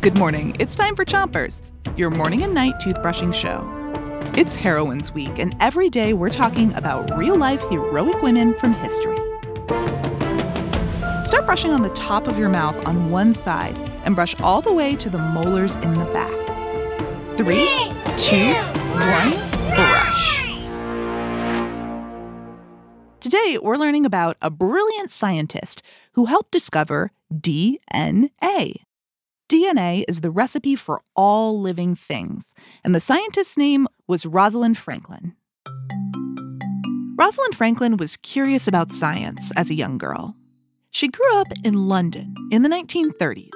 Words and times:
Good 0.00 0.16
morning. 0.16 0.56
It's 0.58 0.74
time 0.74 0.96
for 0.96 1.04
Chompers, 1.04 1.60
your 1.94 2.08
morning 2.08 2.42
and 2.42 2.54
night 2.54 2.72
toothbrushing 2.80 3.34
show. 3.34 3.62
It's 4.34 4.56
Heroines 4.56 5.12
Week, 5.12 5.38
and 5.38 5.54
every 5.60 5.90
day 5.90 6.14
we're 6.14 6.30
talking 6.30 6.72
about 6.72 7.14
real 7.18 7.36
life 7.36 7.62
heroic 7.68 8.22
women 8.22 8.54
from 8.54 8.72
history. 8.72 9.18
Start 11.26 11.44
brushing 11.44 11.72
on 11.72 11.82
the 11.82 11.92
top 11.94 12.28
of 12.28 12.38
your 12.38 12.48
mouth 12.48 12.82
on 12.86 13.10
one 13.10 13.34
side 13.34 13.76
and 14.06 14.14
brush 14.14 14.34
all 14.40 14.62
the 14.62 14.72
way 14.72 14.96
to 14.96 15.10
the 15.10 15.18
molars 15.18 15.76
in 15.76 15.92
the 15.92 16.06
back. 16.06 16.32
Three, 17.36 17.68
two, 18.16 18.54
one, 18.96 19.32
brush. 19.74 20.64
Today, 23.20 23.58
we're 23.60 23.76
learning 23.76 24.06
about 24.06 24.38
a 24.40 24.48
brilliant 24.48 25.10
scientist 25.10 25.82
who 26.12 26.24
helped 26.24 26.52
discover 26.52 27.12
DNA. 27.30 28.76
DNA 29.50 30.04
is 30.06 30.20
the 30.20 30.30
recipe 30.30 30.76
for 30.76 31.00
all 31.16 31.60
living 31.60 31.96
things, 31.96 32.54
and 32.84 32.94
the 32.94 33.00
scientist's 33.00 33.56
name 33.56 33.88
was 34.06 34.24
Rosalind 34.24 34.78
Franklin. 34.78 35.34
Rosalind 37.18 37.56
Franklin 37.56 37.96
was 37.96 38.16
curious 38.16 38.68
about 38.68 38.92
science 38.92 39.50
as 39.56 39.68
a 39.68 39.74
young 39.74 39.98
girl. 39.98 40.32
She 40.92 41.08
grew 41.08 41.36
up 41.40 41.48
in 41.64 41.88
London 41.88 42.32
in 42.52 42.62
the 42.62 42.68
1930s 42.68 43.50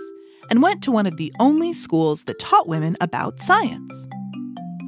and 0.50 0.62
went 0.62 0.82
to 0.82 0.90
one 0.90 1.06
of 1.06 1.16
the 1.16 1.32
only 1.38 1.72
schools 1.72 2.24
that 2.24 2.40
taught 2.40 2.66
women 2.66 2.96
about 3.00 3.38
science. 3.38 3.94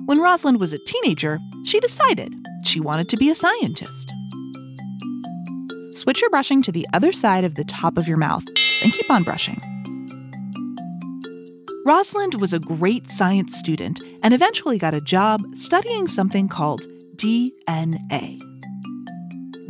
When 0.07 0.19
Rosalind 0.19 0.59
was 0.59 0.73
a 0.73 0.85
teenager, 0.87 1.39
she 1.65 1.79
decided 1.79 2.35
she 2.65 2.81
wanted 2.81 3.09
to 3.11 3.17
be 3.17 3.31
a 3.31 3.35
scientist. 3.37 4.13
Switch 5.93 6.21
your 6.21 6.31
brushing 6.31 6.65
to 6.65 6.73
the 6.73 6.87
other 6.93 7.13
side 7.13 7.45
of 7.45 7.55
the 7.55 7.65
top 7.65 7.97
of 7.97 8.09
your 8.09 8.19
mouth 8.19 8.45
and 8.83 8.93
keep 8.93 9.09
on 9.09 9.23
brushing. 9.23 9.61
Rosalind 11.87 12.41
was 12.41 12.53
a 12.53 12.59
great 12.59 13.09
science 13.13 13.57
student 13.57 14.01
and 14.25 14.35
eventually 14.35 14.77
got 14.77 14.93
a 14.93 15.01
job 15.01 15.41
studying 15.55 16.09
something 16.09 16.49
called 16.49 16.85
DNA. 17.15 18.41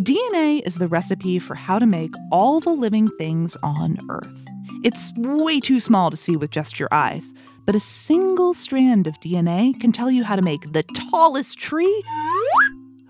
DNA 0.00 0.66
is 0.66 0.76
the 0.76 0.88
recipe 0.88 1.38
for 1.38 1.54
how 1.54 1.78
to 1.78 1.84
make 1.84 2.14
all 2.32 2.58
the 2.60 2.72
living 2.72 3.08
things 3.18 3.54
on 3.62 3.98
Earth. 4.08 4.46
It's 4.82 5.12
way 5.18 5.60
too 5.60 5.78
small 5.78 6.10
to 6.10 6.16
see 6.16 6.38
with 6.38 6.50
just 6.50 6.80
your 6.80 6.88
eyes, 6.90 7.34
but 7.66 7.74
a 7.74 7.80
single 7.80 8.54
strand 8.54 9.06
of 9.06 9.20
DNA 9.20 9.78
can 9.78 9.92
tell 9.92 10.10
you 10.10 10.24
how 10.24 10.36
to 10.36 10.42
make 10.42 10.72
the 10.72 10.84
tallest 11.10 11.58
tree 11.58 12.02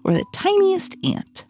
or 0.03 0.14
the 0.14 0.25
tiniest 0.33 0.97
ant. 1.05 1.44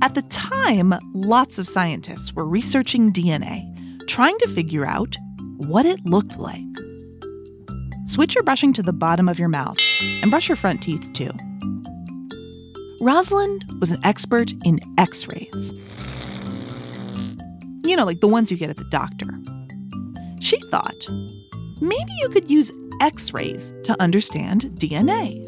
At 0.00 0.14
the 0.14 0.22
time, 0.22 0.94
lots 1.12 1.58
of 1.58 1.68
scientists 1.68 2.32
were 2.32 2.46
researching 2.46 3.12
DNA, 3.12 3.75
trying 4.06 4.38
to 4.38 4.48
figure 4.48 4.86
out 4.86 5.16
what 5.58 5.86
it 5.86 6.04
looked 6.04 6.38
like. 6.38 6.60
Switch 8.06 8.34
your 8.34 8.44
brushing 8.44 8.72
to 8.72 8.82
the 8.82 8.92
bottom 8.92 9.28
of 9.28 9.38
your 9.38 9.48
mouth 9.48 9.78
and 10.00 10.30
brush 10.30 10.48
your 10.48 10.56
front 10.56 10.82
teeth 10.82 11.12
too. 11.12 11.30
Rosalind 13.00 13.64
was 13.80 13.90
an 13.90 14.00
expert 14.04 14.52
in 14.64 14.80
x 14.98 15.26
rays. 15.28 15.72
You 17.84 17.96
know, 17.96 18.04
like 18.04 18.20
the 18.20 18.28
ones 18.28 18.50
you 18.50 18.56
get 18.56 18.70
at 18.70 18.76
the 18.76 18.88
doctor. 18.90 19.28
She 20.40 20.60
thought 20.70 21.06
maybe 21.80 22.12
you 22.20 22.28
could 22.28 22.50
use 22.50 22.72
x 23.00 23.32
rays 23.34 23.72
to 23.84 24.00
understand 24.00 24.62
DNA 24.76 25.46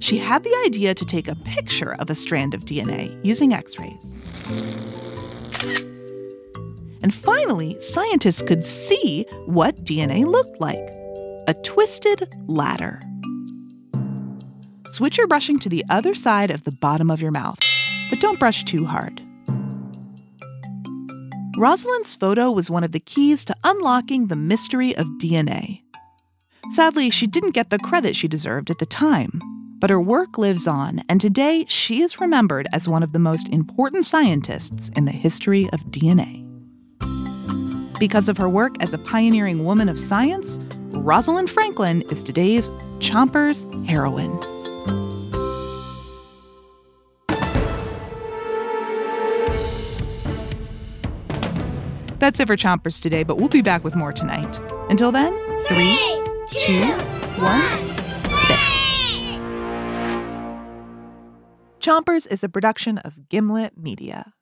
she 0.00 0.16
had 0.16 0.42
the 0.42 0.62
idea 0.64 0.94
to 0.94 1.04
take 1.04 1.28
a 1.28 1.34
picture 1.34 1.94
of 1.98 2.08
a 2.08 2.14
strand 2.14 2.54
of 2.54 2.62
DNA 2.62 3.18
using 3.22 3.52
x 3.52 3.78
rays. 3.78 4.00
And 7.02 7.14
finally, 7.14 7.80
scientists 7.80 8.42
could 8.42 8.64
see 8.64 9.24
what 9.46 9.84
DNA 9.84 10.26
looked 10.26 10.60
like 10.60 10.78
a 11.48 11.54
twisted 11.62 12.28
ladder. 12.46 13.02
Switch 14.86 15.18
your 15.18 15.26
brushing 15.26 15.58
to 15.60 15.68
the 15.68 15.84
other 15.88 16.14
side 16.14 16.50
of 16.50 16.64
the 16.64 16.72
bottom 16.72 17.10
of 17.10 17.20
your 17.20 17.30
mouth, 17.30 17.58
but 18.10 18.20
don't 18.20 18.38
brush 18.38 18.64
too 18.64 18.84
hard. 18.84 19.22
Rosalind's 21.56 22.14
photo 22.14 22.50
was 22.50 22.70
one 22.70 22.84
of 22.84 22.92
the 22.92 23.00
keys 23.00 23.44
to 23.46 23.56
unlocking 23.64 24.26
the 24.26 24.36
mystery 24.36 24.96
of 24.96 25.06
DNA. 25.20 25.82
Sadly, 26.72 27.10
she 27.10 27.26
didn't 27.26 27.50
get 27.50 27.70
the 27.70 27.78
credit 27.78 28.14
she 28.14 28.28
deserved 28.28 28.70
at 28.70 28.78
the 28.78 28.86
time. 28.86 29.40
But 29.80 29.90
her 29.90 30.00
work 30.00 30.36
lives 30.36 30.66
on, 30.66 31.02
and 31.08 31.20
today 31.20 31.64
she 31.66 32.02
is 32.02 32.20
remembered 32.20 32.68
as 32.72 32.86
one 32.86 33.02
of 33.02 33.12
the 33.12 33.18
most 33.18 33.48
important 33.48 34.04
scientists 34.04 34.90
in 34.94 35.06
the 35.06 35.12
history 35.12 35.70
of 35.72 35.80
DNA. 35.86 36.49
Because 38.00 38.30
of 38.30 38.38
her 38.38 38.48
work 38.48 38.74
as 38.80 38.94
a 38.94 38.98
pioneering 38.98 39.62
woman 39.62 39.90
of 39.90 40.00
science, 40.00 40.58
Rosalind 40.92 41.50
Franklin 41.50 42.00
is 42.10 42.22
today's 42.22 42.70
Chompers 42.98 43.66
heroine. 43.86 44.40
That's 52.18 52.40
it 52.40 52.46
for 52.46 52.56
Chompers 52.56 53.02
today, 53.02 53.22
but 53.22 53.36
we'll 53.36 53.48
be 53.50 53.60
back 53.60 53.84
with 53.84 53.94
more 53.94 54.14
tonight. 54.14 54.58
Until 54.88 55.12
then, 55.12 55.32
three, 55.68 55.98
two, 56.58 56.86
one. 57.38 57.90
Chompers 61.80 62.26
is 62.30 62.42
a 62.42 62.48
production 62.48 62.96
of 62.98 63.28
Gimlet 63.28 63.76
Media. 63.76 64.32